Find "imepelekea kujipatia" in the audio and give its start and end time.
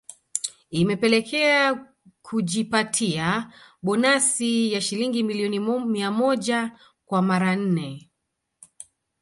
0.71-3.53